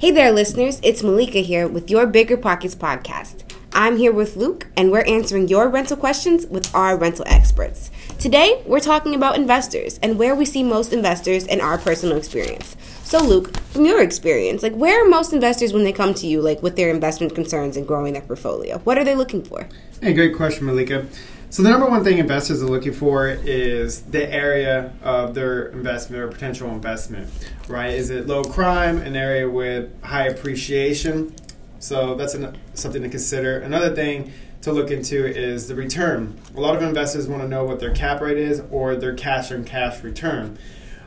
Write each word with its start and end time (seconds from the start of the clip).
Hey 0.00 0.12
there, 0.12 0.32
listeners. 0.32 0.80
It's 0.82 1.02
Malika 1.02 1.40
here 1.40 1.68
with 1.68 1.90
your 1.90 2.06
Bigger 2.06 2.38
Pockets 2.38 2.74
podcast. 2.74 3.42
I'm 3.74 3.98
here 3.98 4.12
with 4.12 4.34
Luke, 4.34 4.66
and 4.74 4.90
we're 4.90 5.04
answering 5.04 5.46
your 5.48 5.68
rental 5.68 5.94
questions 5.98 6.46
with 6.46 6.74
our 6.74 6.96
rental 6.96 7.26
experts. 7.28 7.90
Today, 8.18 8.62
we're 8.64 8.80
talking 8.80 9.14
about 9.14 9.36
investors 9.36 10.00
and 10.02 10.18
where 10.18 10.34
we 10.34 10.46
see 10.46 10.62
most 10.62 10.94
investors 10.94 11.44
in 11.44 11.60
our 11.60 11.76
personal 11.76 12.16
experience. 12.16 12.76
So, 13.04 13.22
Luke, 13.22 13.54
from 13.72 13.84
your 13.84 14.02
experience, 14.02 14.62
like 14.62 14.72
where 14.72 15.04
are 15.04 15.06
most 15.06 15.34
investors 15.34 15.74
when 15.74 15.84
they 15.84 15.92
come 15.92 16.14
to 16.14 16.26
you, 16.26 16.40
like 16.40 16.62
with 16.62 16.76
their 16.76 16.88
investment 16.88 17.34
concerns 17.34 17.76
and 17.76 17.86
growing 17.86 18.14
their 18.14 18.22
portfolio? 18.22 18.78
What 18.78 18.96
are 18.96 19.04
they 19.04 19.14
looking 19.14 19.42
for? 19.42 19.68
Hey, 20.00 20.14
great 20.14 20.34
question, 20.34 20.64
Malika. 20.64 21.08
So 21.50 21.64
the 21.64 21.68
number 21.68 21.90
one 21.90 22.04
thing 22.04 22.18
investors 22.18 22.62
are 22.62 22.66
looking 22.66 22.92
for 22.92 23.26
is 23.26 24.02
the 24.02 24.32
area 24.32 24.92
of 25.02 25.34
their 25.34 25.66
investment 25.70 26.22
or 26.22 26.28
potential 26.28 26.70
investment, 26.70 27.28
right? 27.66 27.90
Is 27.90 28.10
it 28.10 28.28
low 28.28 28.44
crime, 28.44 28.98
an 28.98 29.16
area 29.16 29.50
with 29.50 29.90
high 30.00 30.28
appreciation? 30.28 31.34
So 31.80 32.14
that's 32.14 32.34
an, 32.34 32.56
something 32.74 33.02
to 33.02 33.08
consider. 33.08 33.58
Another 33.58 33.92
thing 33.92 34.32
to 34.62 34.70
look 34.70 34.92
into 34.92 35.26
is 35.26 35.66
the 35.66 35.74
return. 35.74 36.38
A 36.54 36.60
lot 36.60 36.76
of 36.76 36.82
investors 36.82 37.26
want 37.26 37.42
to 37.42 37.48
know 37.48 37.64
what 37.64 37.80
their 37.80 37.92
cap 37.92 38.20
rate 38.20 38.38
is 38.38 38.62
or 38.70 38.94
their 38.94 39.14
cash 39.14 39.50
on 39.50 39.64
cash 39.64 40.04
return. 40.04 40.56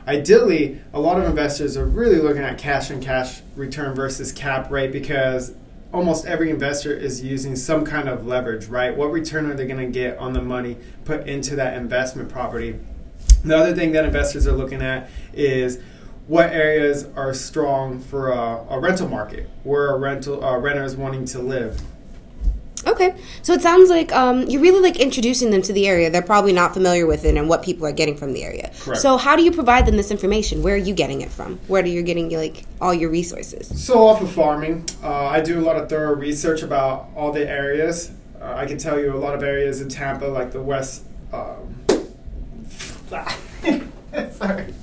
Ideally, 0.06 0.78
a 0.92 1.00
lot 1.00 1.18
of 1.18 1.24
investors 1.24 1.78
are 1.78 1.86
really 1.86 2.20
looking 2.20 2.42
at 2.42 2.58
cash 2.58 2.90
on 2.90 3.00
cash 3.00 3.40
return 3.56 3.94
versus 3.94 4.30
cap 4.30 4.70
rate 4.70 4.92
because 4.92 5.54
almost 5.94 6.26
every 6.26 6.50
investor 6.50 6.92
is 6.92 7.22
using 7.22 7.54
some 7.54 7.84
kind 7.84 8.08
of 8.08 8.26
leverage, 8.26 8.66
right? 8.66 8.96
What 8.96 9.12
return 9.12 9.46
are 9.46 9.54
they 9.54 9.66
going 9.66 9.78
to 9.78 9.86
get 9.86 10.18
on 10.18 10.32
the 10.32 10.42
money 10.42 10.76
put 11.04 11.26
into 11.28 11.54
that 11.56 11.76
investment 11.76 12.28
property? 12.28 12.80
The 13.44 13.56
other 13.56 13.74
thing 13.74 13.92
that 13.92 14.04
investors 14.04 14.46
are 14.46 14.52
looking 14.52 14.82
at 14.82 15.08
is 15.32 15.80
what 16.26 16.50
areas 16.50 17.06
are 17.14 17.32
strong 17.32 18.00
for 18.00 18.32
a, 18.32 18.66
a 18.70 18.80
rental 18.80 19.08
market, 19.08 19.48
where 19.62 19.94
a 19.94 19.98
rental 19.98 20.44
uh, 20.44 20.58
renter 20.58 20.82
is 20.82 20.96
wanting 20.96 21.26
to 21.26 21.38
live. 21.38 21.80
Okay, 22.94 23.14
so 23.42 23.52
it 23.52 23.60
sounds 23.62 23.90
like 23.90 24.12
um, 24.12 24.42
you're 24.44 24.62
really 24.62 24.80
like 24.80 25.00
introducing 25.00 25.50
them 25.50 25.62
to 25.62 25.72
the 25.72 25.86
area. 25.86 26.10
They're 26.10 26.22
probably 26.22 26.52
not 26.52 26.74
familiar 26.74 27.06
with 27.06 27.24
it 27.24 27.36
and 27.36 27.48
what 27.48 27.62
people 27.62 27.86
are 27.86 27.92
getting 27.92 28.16
from 28.16 28.32
the 28.32 28.44
area. 28.44 28.70
Correct. 28.80 29.00
So 29.00 29.16
how 29.16 29.36
do 29.36 29.42
you 29.42 29.50
provide 29.50 29.86
them 29.86 29.96
this 29.96 30.10
information? 30.10 30.62
Where 30.62 30.74
are 30.74 30.78
you 30.78 30.94
getting 30.94 31.20
it 31.20 31.30
from? 31.30 31.58
Where 31.66 31.82
are 31.82 31.86
you 31.86 32.02
getting 32.02 32.30
like 32.30 32.64
all 32.80 32.94
your 32.94 33.10
resources? 33.10 33.84
So 33.84 34.06
off 34.06 34.22
of 34.22 34.30
farming, 34.30 34.84
uh, 35.02 35.26
I 35.26 35.40
do 35.40 35.58
a 35.58 35.62
lot 35.64 35.76
of 35.76 35.88
thorough 35.88 36.14
research 36.14 36.62
about 36.62 37.08
all 37.16 37.32
the 37.32 37.48
areas. 37.48 38.12
Uh, 38.40 38.54
I 38.54 38.66
can 38.66 38.78
tell 38.78 38.98
you 38.98 39.14
a 39.14 39.18
lot 39.18 39.34
of 39.34 39.42
areas 39.42 39.80
in 39.80 39.88
Tampa, 39.88 40.26
like 40.26 40.52
the 40.52 40.62
west. 40.62 41.04
Um, 41.32 41.74
sorry. 44.32 44.74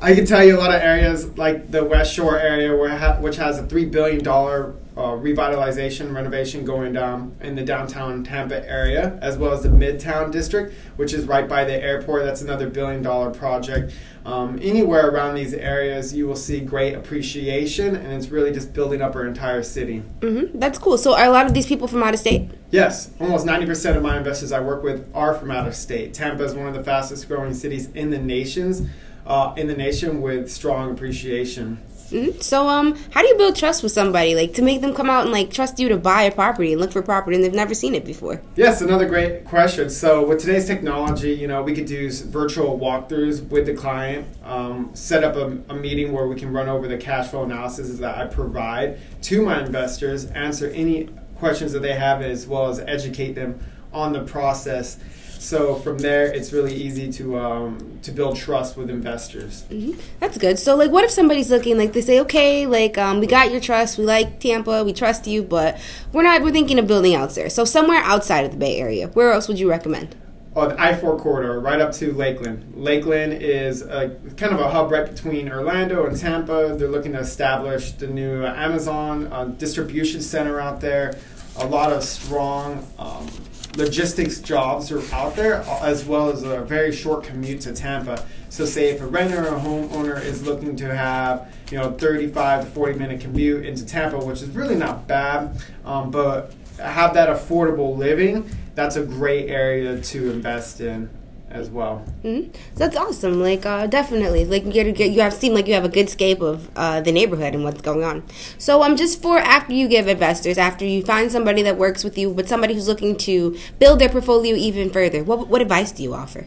I 0.00 0.14
can 0.14 0.26
tell 0.26 0.44
you 0.44 0.56
a 0.56 0.60
lot 0.60 0.74
of 0.74 0.82
areas 0.82 1.36
like 1.38 1.70
the 1.70 1.82
West 1.82 2.12
Shore 2.14 2.38
area, 2.38 2.76
where 2.76 2.96
ha- 2.96 3.18
which 3.20 3.36
has 3.36 3.58
a 3.58 3.66
three 3.66 3.86
billion 3.86 4.22
dollar 4.22 4.74
uh, 4.96 5.10
revitalization 5.10 6.14
renovation 6.14 6.64
going 6.64 6.92
down 6.92 7.36
in 7.40 7.56
the 7.56 7.64
downtown 7.64 8.22
Tampa 8.22 8.68
area, 8.68 9.18
as 9.20 9.36
well 9.36 9.52
as 9.52 9.62
the 9.62 9.68
Midtown 9.68 10.30
district, 10.30 10.74
which 10.96 11.12
is 11.12 11.24
right 11.26 11.48
by 11.48 11.64
the 11.64 11.74
airport. 11.74 12.24
That's 12.24 12.42
another 12.42 12.68
billion 12.68 13.02
dollar 13.02 13.30
project. 13.30 13.92
Um, 14.24 14.58
anywhere 14.62 15.10
around 15.10 15.34
these 15.34 15.52
areas, 15.52 16.14
you 16.14 16.26
will 16.26 16.36
see 16.36 16.60
great 16.60 16.94
appreciation, 16.94 17.96
and 17.96 18.12
it's 18.12 18.28
really 18.28 18.52
just 18.52 18.72
building 18.72 19.02
up 19.02 19.16
our 19.16 19.26
entire 19.26 19.62
city. 19.62 20.02
Mm-hmm. 20.20 20.58
That's 20.58 20.78
cool. 20.78 20.96
So 20.96 21.14
are 21.14 21.26
a 21.26 21.30
lot 21.30 21.46
of 21.46 21.54
these 21.54 21.66
people 21.66 21.88
from 21.88 22.02
out 22.02 22.14
of 22.14 22.20
state? 22.20 22.50
Yes, 22.70 23.10
almost 23.20 23.46
90% 23.46 23.96
of 23.96 24.02
my 24.02 24.16
investors 24.16 24.52
I 24.52 24.60
work 24.60 24.82
with 24.82 25.08
are 25.14 25.34
from 25.34 25.50
out 25.50 25.66
of 25.66 25.74
state. 25.74 26.14
Tampa 26.14 26.44
is 26.44 26.54
one 26.54 26.66
of 26.66 26.74
the 26.74 26.82
fastest 26.82 27.28
growing 27.28 27.52
cities 27.52 27.90
in 27.90 28.10
the 28.10 28.18
nations 28.18 28.88
uh, 29.26 29.54
in 29.56 29.66
the 29.66 29.76
nation 29.76 30.20
with 30.20 30.50
strong 30.50 30.92
appreciation. 30.92 31.78
Mm-hmm. 32.10 32.40
So, 32.40 32.68
um, 32.68 32.96
how 33.10 33.22
do 33.22 33.28
you 33.28 33.36
build 33.36 33.56
trust 33.56 33.82
with 33.82 33.92
somebody, 33.92 34.34
like 34.34 34.54
to 34.54 34.62
make 34.62 34.80
them 34.80 34.94
come 34.94 35.10
out 35.10 35.22
and 35.22 35.32
like 35.32 35.50
trust 35.50 35.78
you 35.78 35.88
to 35.88 35.96
buy 35.96 36.22
a 36.22 36.32
property 36.32 36.72
and 36.72 36.80
look 36.80 36.92
for 36.92 37.02
property 37.02 37.36
and 37.36 37.44
they've 37.44 37.54
never 37.54 37.74
seen 37.74 37.94
it 37.94 38.04
before? 38.04 38.40
Yes, 38.56 38.80
another 38.80 39.06
great 39.06 39.44
question. 39.44 39.90
So, 39.90 40.26
with 40.26 40.40
today's 40.40 40.66
technology, 40.66 41.32
you 41.32 41.46
know, 41.46 41.62
we 41.62 41.74
could 41.74 41.86
do 41.86 42.10
virtual 42.10 42.78
walkthroughs 42.78 43.46
with 43.48 43.66
the 43.66 43.74
client, 43.74 44.26
um, 44.44 44.90
set 44.94 45.24
up 45.24 45.36
a, 45.36 45.58
a 45.72 45.74
meeting 45.74 46.12
where 46.12 46.26
we 46.26 46.36
can 46.36 46.52
run 46.52 46.68
over 46.68 46.88
the 46.88 46.98
cash 46.98 47.28
flow 47.28 47.44
analysis 47.44 47.98
that 47.98 48.18
I 48.18 48.26
provide 48.26 48.98
to 49.22 49.42
my 49.42 49.64
investors, 49.64 50.26
answer 50.26 50.68
any 50.70 51.08
questions 51.36 51.72
that 51.72 51.82
they 51.82 51.94
have, 51.94 52.22
as 52.22 52.46
well 52.46 52.68
as 52.68 52.80
educate 52.80 53.34
them 53.34 53.60
on 53.92 54.12
the 54.12 54.22
process 54.24 54.98
so 55.44 55.74
from 55.74 55.98
there, 55.98 56.24
it's 56.32 56.52
really 56.54 56.74
easy 56.74 57.12
to 57.12 57.38
um, 57.38 57.98
to 58.02 58.10
build 58.10 58.36
trust 58.36 58.78
with 58.78 58.88
investors. 58.88 59.64
Mm-hmm. 59.70 60.00
That's 60.18 60.38
good. 60.38 60.58
So 60.58 60.74
like, 60.74 60.90
what 60.90 61.04
if 61.04 61.10
somebody's 61.10 61.50
looking 61.50 61.76
like 61.76 61.92
they 61.92 62.00
say, 62.00 62.18
okay, 62.20 62.66
like 62.66 62.96
um, 62.96 63.20
we 63.20 63.26
got 63.26 63.50
your 63.50 63.60
trust, 63.60 63.98
we 63.98 64.04
like 64.04 64.40
Tampa, 64.40 64.82
we 64.84 64.94
trust 64.94 65.26
you, 65.26 65.42
but 65.42 65.78
we're 66.12 66.22
not. 66.22 66.42
We're 66.42 66.50
thinking 66.50 66.78
of 66.78 66.86
building 66.86 67.14
out 67.14 67.34
there. 67.34 67.50
So 67.50 67.66
somewhere 67.66 67.98
outside 67.98 68.46
of 68.46 68.52
the 68.52 68.56
Bay 68.56 68.78
Area, 68.78 69.08
where 69.08 69.32
else 69.32 69.46
would 69.46 69.58
you 69.58 69.68
recommend? 69.68 70.16
Oh, 70.56 70.68
the 70.68 70.80
I 70.80 70.94
four 70.94 71.18
corridor, 71.18 71.60
right 71.60 71.80
up 71.80 71.92
to 71.94 72.12
Lakeland. 72.12 72.74
Lakeland 72.76 73.32
is 73.34 73.82
a, 73.82 74.16
kind 74.36 74.52
of 74.52 74.60
a 74.60 74.70
hub 74.70 74.90
right 74.92 75.04
between 75.04 75.50
Orlando 75.50 76.06
and 76.06 76.16
Tampa. 76.16 76.76
They're 76.78 76.88
looking 76.88 77.12
to 77.12 77.18
establish 77.18 77.90
the 77.92 78.06
new 78.06 78.46
Amazon 78.46 79.26
uh, 79.32 79.46
distribution 79.46 80.20
center 80.22 80.60
out 80.60 80.80
there. 80.80 81.18
A 81.56 81.66
lot 81.66 81.92
of 81.92 82.02
strong. 82.02 82.86
Um, 82.98 83.28
logistics 83.76 84.40
jobs 84.40 84.92
are 84.92 85.02
out 85.14 85.34
there, 85.36 85.64
as 85.82 86.04
well 86.04 86.30
as 86.30 86.42
a 86.42 86.60
very 86.62 86.92
short 86.92 87.24
commute 87.24 87.60
to 87.62 87.72
Tampa. 87.72 88.24
So, 88.48 88.64
say 88.64 88.90
if 88.90 89.00
a 89.00 89.06
renter 89.06 89.48
or 89.48 89.56
a 89.56 89.60
homeowner 89.60 90.22
is 90.22 90.46
looking 90.46 90.76
to 90.76 90.94
have, 90.94 91.52
you 91.70 91.78
know, 91.78 91.92
35 91.92 92.64
to 92.64 92.70
40 92.70 92.98
minute 92.98 93.20
commute 93.20 93.66
into 93.66 93.84
Tampa, 93.84 94.18
which 94.18 94.42
is 94.42 94.50
really 94.50 94.76
not 94.76 95.06
bad, 95.08 95.62
um, 95.84 96.10
but 96.10 96.52
have 96.78 97.14
that 97.14 97.28
affordable 97.28 97.96
living, 97.96 98.48
that's 98.74 98.96
a 98.96 99.04
great 99.04 99.48
area 99.48 100.00
to 100.00 100.30
invest 100.30 100.80
in 100.80 101.08
as 101.54 101.70
well. 101.70 102.04
Mm-hmm. 102.24 102.52
So 102.52 102.58
that's 102.74 102.96
awesome. 102.96 103.40
Like 103.40 103.64
uh, 103.64 103.86
definitely, 103.86 104.44
like 104.44 104.64
you 104.66 104.92
get, 104.92 105.12
you 105.12 105.20
have 105.20 105.32
seem 105.32 105.54
like 105.54 105.66
you 105.68 105.74
have 105.74 105.84
a 105.84 105.88
good 105.88 106.10
scape 106.10 106.40
of 106.40 106.68
uh, 106.76 107.00
the 107.00 107.12
neighborhood 107.12 107.54
and 107.54 107.64
what's 107.64 107.80
going 107.80 108.02
on. 108.02 108.24
So 108.58 108.82
um, 108.82 108.96
just 108.96 109.22
for 109.22 109.38
after 109.38 109.72
you 109.72 109.88
give 109.88 110.08
investors, 110.08 110.58
after 110.58 110.84
you 110.84 111.02
find 111.02 111.30
somebody 111.30 111.62
that 111.62 111.78
works 111.78 112.04
with 112.04 112.18
you, 112.18 112.34
but 112.34 112.48
somebody 112.48 112.74
who's 112.74 112.88
looking 112.88 113.16
to 113.18 113.56
build 113.78 114.00
their 114.00 114.08
portfolio 114.08 114.56
even 114.56 114.90
further, 114.90 115.22
what 115.22 115.48
what 115.48 115.62
advice 115.62 115.92
do 115.92 116.02
you 116.02 116.12
offer? 116.12 116.46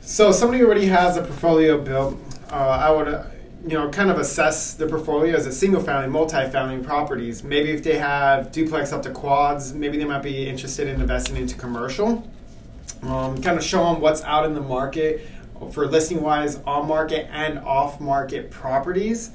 So 0.00 0.32
somebody 0.32 0.62
already 0.64 0.86
has 0.86 1.16
a 1.16 1.22
portfolio 1.22 1.80
built, 1.80 2.18
uh, 2.50 2.54
I 2.54 2.90
would. 2.90 3.08
Uh, 3.08 3.24
you 3.62 3.74
know, 3.74 3.90
kind 3.90 4.10
of 4.10 4.18
assess 4.18 4.72
the 4.72 4.86
portfolio 4.86 5.36
as 5.36 5.46
a 5.46 5.52
single 5.52 5.82
family, 5.82 6.08
multi-family 6.08 6.82
properties. 6.82 7.44
Maybe 7.44 7.68
if 7.70 7.82
they 7.82 7.98
have 7.98 8.52
duplex 8.52 8.90
up 8.90 9.02
to 9.02 9.10
quads, 9.10 9.74
maybe 9.74 9.98
they 9.98 10.06
might 10.06 10.22
be 10.22 10.48
interested 10.48 10.88
in 10.88 10.98
investing 10.98 11.36
into 11.36 11.56
commercial 11.56 12.26
um, 13.02 13.40
kind 13.42 13.56
of 13.56 13.64
show 13.64 13.84
them 13.84 14.00
what's 14.00 14.22
out 14.22 14.44
in 14.44 14.54
the 14.54 14.60
market 14.60 15.26
for 15.72 15.86
listing 15.86 16.22
wise 16.22 16.56
on 16.66 16.88
market 16.88 17.28
and 17.30 17.58
off 17.58 18.00
market 18.00 18.50
properties 18.50 19.32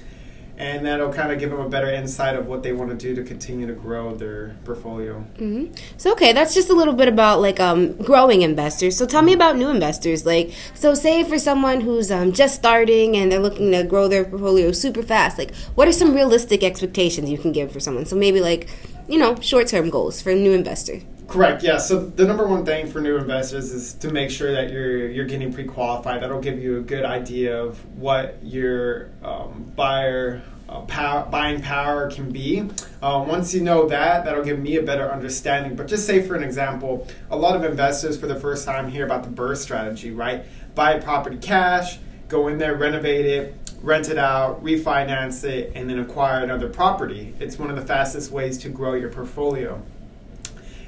and 0.57 0.85
that'll 0.85 1.11
kind 1.11 1.31
of 1.31 1.39
give 1.39 1.49
them 1.49 1.59
a 1.59 1.67
better 1.67 1.91
insight 1.91 2.35
of 2.35 2.47
what 2.47 2.63
they 2.63 2.71
want 2.71 2.89
to 2.89 2.95
do 2.95 3.13
to 3.13 3.27
continue 3.27 3.67
to 3.67 3.73
grow 3.73 4.15
their 4.15 4.55
portfolio. 4.63 5.19
Mm-hmm. 5.37 5.73
So 5.97 6.13
okay, 6.13 6.31
that's 6.31 6.53
just 6.53 6.69
a 6.69 6.73
little 6.73 6.93
bit 6.93 7.07
about 7.07 7.41
like 7.41 7.59
um, 7.59 7.93
growing 7.97 8.41
investors. 8.41 8.97
So 8.97 9.05
tell 9.05 9.21
me 9.21 9.33
about 9.33 9.57
new 9.57 9.69
investors. 9.69 10.25
Like, 10.25 10.53
so 10.73 10.93
say 10.93 11.23
for 11.23 11.37
someone 11.37 11.81
who's 11.81 12.09
um, 12.09 12.31
just 12.31 12.55
starting 12.55 13.17
and 13.17 13.31
they're 13.31 13.39
looking 13.39 13.71
to 13.71 13.83
grow 13.83 14.07
their 14.07 14.23
portfolio 14.23 14.71
super 14.71 15.03
fast. 15.03 15.37
Like, 15.37 15.53
what 15.75 15.87
are 15.87 15.93
some 15.93 16.13
realistic 16.13 16.63
expectations 16.63 17.29
you 17.29 17.37
can 17.37 17.51
give 17.51 17.71
for 17.71 17.81
someone? 17.81 18.05
So 18.05 18.15
maybe 18.15 18.39
like, 18.39 18.69
you 19.09 19.19
know, 19.19 19.35
short 19.41 19.67
term 19.67 19.89
goals 19.89 20.21
for 20.21 20.31
a 20.31 20.35
new 20.35 20.53
investor. 20.53 21.01
Correct. 21.27 21.63
Yeah. 21.63 21.77
So 21.77 21.99
the 21.99 22.25
number 22.25 22.47
one 22.47 22.65
thing 22.65 22.87
for 22.87 23.01
new 23.01 23.17
investors 23.17 23.71
is 23.71 23.93
to 23.95 24.11
make 24.11 24.29
sure 24.29 24.51
that 24.53 24.71
you're 24.71 25.09
you're 25.09 25.25
getting 25.25 25.51
pre-qualified. 25.51 26.21
That'll 26.21 26.41
give 26.41 26.61
you 26.61 26.77
a 26.77 26.81
good 26.81 27.03
idea 27.03 27.61
of 27.61 27.83
what 27.97 28.37
your 28.43 29.09
um, 29.23 29.71
buyer 29.75 30.43
uh, 30.69 30.81
power, 30.81 31.27
buying 31.29 31.61
power 31.61 32.09
can 32.09 32.31
be. 32.31 32.67
Uh, 33.01 33.23
once 33.27 33.53
you 33.53 33.61
know 33.61 33.87
that, 33.87 34.25
that'll 34.25 34.43
give 34.43 34.59
me 34.59 34.77
a 34.77 34.81
better 34.81 35.11
understanding. 35.11 35.75
But 35.75 35.87
just 35.87 36.05
say, 36.05 36.21
for 36.21 36.35
an 36.35 36.43
example, 36.43 37.07
a 37.29 37.37
lot 37.37 37.55
of 37.55 37.63
investors 37.63 38.19
for 38.19 38.27
the 38.27 38.39
first 38.39 38.65
time 38.65 38.89
hear 38.89 39.05
about 39.05 39.23
the 39.23 39.29
BRRRR 39.29 39.57
strategy, 39.57 40.11
right? 40.11 40.45
Buy 40.73 40.93
a 40.93 41.01
property 41.01 41.37
cash, 41.37 41.99
go 42.27 42.47
in 42.47 42.57
there, 42.57 42.75
renovate 42.75 43.25
it, 43.25 43.55
rent 43.81 44.09
it 44.09 44.17
out, 44.17 44.63
refinance 44.63 45.43
it, 45.43 45.71
and 45.75 45.89
then 45.89 45.99
acquire 45.99 46.43
another 46.43 46.69
property. 46.69 47.33
It's 47.39 47.59
one 47.59 47.69
of 47.69 47.75
the 47.75 47.85
fastest 47.85 48.31
ways 48.31 48.57
to 48.59 48.69
grow 48.69 48.93
your 48.93 49.09
portfolio. 49.09 49.81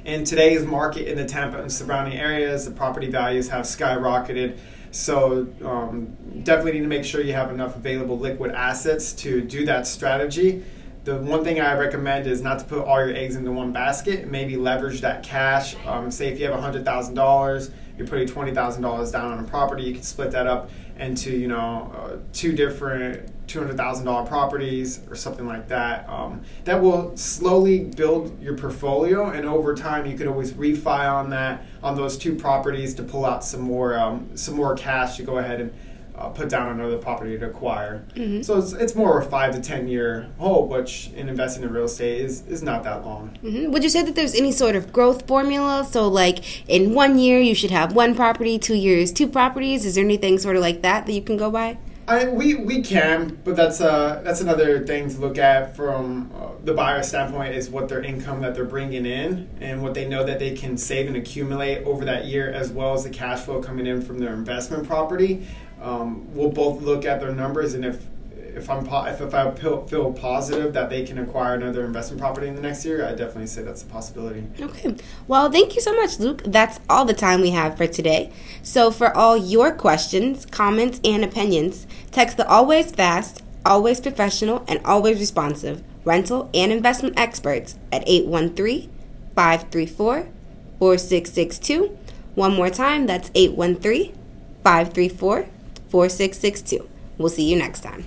In 0.08 0.24
today's 0.24 0.64
market 0.64 1.06
in 1.06 1.18
the 1.18 1.26
Tampa 1.26 1.60
and 1.60 1.70
surrounding 1.70 2.18
areas, 2.18 2.64
the 2.64 2.70
property 2.70 3.10
values 3.10 3.50
have 3.50 3.66
skyrocketed. 3.66 4.56
So 4.90 5.46
um, 5.62 6.16
definitely 6.44 6.72
need 6.72 6.80
to 6.80 6.86
make 6.86 7.04
sure 7.04 7.20
you 7.20 7.34
have 7.34 7.50
enough 7.50 7.76
available 7.76 8.18
liquid 8.18 8.52
assets 8.52 9.12
to 9.12 9.42
do 9.42 9.66
that 9.66 9.86
strategy. 9.86 10.64
The 11.04 11.18
one 11.18 11.44
thing 11.44 11.60
I 11.60 11.76
recommend 11.76 12.26
is 12.26 12.40
not 12.40 12.58
to 12.60 12.64
put 12.64 12.86
all 12.86 13.06
your 13.06 13.14
eggs 13.14 13.36
into 13.36 13.52
one 13.52 13.70
basket. 13.70 14.26
Maybe 14.26 14.56
leverage 14.56 15.02
that 15.02 15.22
cash. 15.22 15.76
Um, 15.84 16.10
say 16.10 16.28
if 16.28 16.38
you 16.40 16.46
have 16.46 16.58
hundred 16.58 16.86
thousand 16.86 17.14
dollars, 17.14 17.70
you're 17.98 18.06
putting 18.06 18.28
twenty 18.28 18.54
thousand 18.54 18.82
dollars 18.82 19.10
down 19.10 19.32
on 19.32 19.44
a 19.44 19.48
property. 19.48 19.82
You 19.82 19.94
can 19.94 20.02
split 20.02 20.30
that 20.30 20.46
up 20.46 20.70
into 20.98 21.30
you 21.30 21.48
know 21.48 21.92
uh, 21.94 22.16
two 22.32 22.52
different 22.52 23.30
two 23.48 23.58
hundred 23.58 23.76
thousand 23.76 24.04
dollar 24.06 24.26
properties 24.26 25.00
or 25.08 25.16
something 25.16 25.46
like 25.46 25.68
that. 25.68 26.08
Um, 26.08 26.42
that 26.64 26.80
will 26.80 27.16
slowly 27.16 27.80
build 27.80 28.40
your 28.40 28.56
portfolio, 28.56 29.30
and 29.30 29.44
over 29.46 29.74
time, 29.74 30.06
you 30.06 30.16
could 30.16 30.28
always 30.28 30.52
refi 30.52 31.12
on 31.12 31.30
that 31.30 31.64
on 31.82 31.96
those 31.96 32.16
two 32.16 32.34
properties 32.34 32.94
to 32.94 33.02
pull 33.02 33.24
out 33.24 33.44
some 33.44 33.60
more 33.60 33.98
um, 33.98 34.36
some 34.36 34.54
more 34.54 34.74
cash 34.76 35.16
to 35.16 35.22
go 35.24 35.38
ahead 35.38 35.60
and 35.60 35.72
uh, 36.18 36.28
put 36.30 36.48
down 36.48 36.68
another 36.68 36.98
property 36.98 37.38
to 37.38 37.46
acquire. 37.46 38.04
Mm-hmm. 38.14 38.42
So 38.42 38.58
it's, 38.58 38.72
it's 38.72 38.94
more 38.94 39.18
of 39.18 39.26
a 39.26 39.30
five 39.30 39.54
to 39.54 39.60
ten 39.60 39.88
year 39.88 40.28
hold, 40.38 40.70
which 40.70 41.10
in 41.14 41.28
investing 41.28 41.62
in 41.62 41.72
real 41.72 41.84
estate 41.84 42.20
is, 42.20 42.46
is 42.46 42.62
not 42.62 42.82
that 42.84 43.04
long. 43.04 43.38
Mm-hmm. 43.42 43.70
Would 43.70 43.84
you 43.84 43.90
say 43.90 44.02
that 44.02 44.14
there's 44.14 44.34
any 44.34 44.52
sort 44.52 44.74
of 44.76 44.92
growth 44.92 45.26
formula? 45.26 45.86
So, 45.88 46.08
like 46.08 46.68
in 46.68 46.94
one 46.94 47.18
year, 47.18 47.38
you 47.38 47.54
should 47.54 47.70
have 47.70 47.92
one 47.94 48.14
property, 48.14 48.58
two 48.58 48.74
years, 48.74 49.12
two 49.12 49.28
properties. 49.28 49.84
Is 49.84 49.94
there 49.94 50.04
anything 50.04 50.38
sort 50.38 50.56
of 50.56 50.62
like 50.62 50.82
that 50.82 51.06
that 51.06 51.12
you 51.12 51.22
can 51.22 51.36
go 51.36 51.50
by? 51.50 51.78
I 52.08 52.26
we 52.26 52.54
we 52.54 52.80
can, 52.80 53.38
but 53.44 53.54
that's 53.54 53.82
uh 53.82 54.22
that's 54.24 54.40
another 54.40 54.86
thing 54.86 55.10
to 55.10 55.18
look 55.18 55.36
at 55.36 55.76
from 55.76 56.32
uh, 56.34 56.52
the 56.64 56.72
buyer 56.72 57.02
standpoint 57.02 57.54
is 57.54 57.68
what 57.68 57.90
their 57.90 58.02
income 58.02 58.40
that 58.40 58.54
they're 58.54 58.64
bringing 58.64 59.04
in 59.04 59.46
and 59.60 59.82
what 59.82 59.92
they 59.92 60.08
know 60.08 60.24
that 60.24 60.38
they 60.38 60.54
can 60.56 60.78
save 60.78 61.06
and 61.06 61.16
accumulate 61.16 61.84
over 61.84 62.06
that 62.06 62.24
year, 62.24 62.50
as 62.50 62.72
well 62.72 62.94
as 62.94 63.04
the 63.04 63.10
cash 63.10 63.40
flow 63.40 63.62
coming 63.62 63.86
in 63.86 64.00
from 64.00 64.18
their 64.18 64.32
investment 64.32 64.86
property. 64.86 65.46
Um, 65.82 66.34
we'll 66.34 66.50
both 66.50 66.80
look 66.80 67.04
at 67.04 67.20
their 67.20 67.32
numbers, 67.32 67.74
and 67.74 67.84
if 67.84 68.02
if 68.54 68.70
I'm 68.70 68.86
if, 69.06 69.20
if 69.20 69.34
I 69.34 69.50
feel 69.52 70.12
positive 70.12 70.72
that 70.72 70.90
they 70.90 71.04
can 71.04 71.18
acquire 71.18 71.54
another 71.54 71.84
investment 71.84 72.20
property 72.20 72.48
in 72.48 72.54
the 72.54 72.62
next 72.62 72.84
year, 72.84 73.04
I 73.04 73.10
definitely 73.10 73.46
say 73.46 73.62
that's 73.62 73.82
a 73.82 73.86
possibility. 73.86 74.44
Okay. 74.60 74.96
Well, 75.26 75.50
thank 75.50 75.74
you 75.74 75.80
so 75.80 75.94
much, 75.94 76.18
Luke. 76.18 76.42
That's 76.44 76.80
all 76.88 77.04
the 77.04 77.14
time 77.14 77.40
we 77.40 77.50
have 77.50 77.76
for 77.76 77.86
today. 77.86 78.32
So, 78.62 78.90
for 78.90 79.16
all 79.16 79.36
your 79.36 79.72
questions, 79.72 80.46
comments, 80.46 81.00
and 81.04 81.24
opinions, 81.24 81.86
text 82.10 82.36
the 82.36 82.48
always 82.48 82.90
fast, 82.90 83.42
always 83.64 84.00
professional, 84.00 84.64
and 84.66 84.80
always 84.84 85.18
responsive 85.20 85.82
rental 86.04 86.48
and 86.54 86.72
investment 86.72 87.18
experts 87.18 87.78
at 87.92 88.02
813 88.06 88.90
534 89.34 90.28
4662. 90.78 91.98
One 92.34 92.54
more 92.54 92.70
time, 92.70 93.06
that's 93.06 93.30
813 93.34 94.14
534 94.64 95.48
4662. 95.90 96.88
We'll 97.18 97.28
see 97.28 97.50
you 97.50 97.56
next 97.56 97.80
time. 97.80 98.06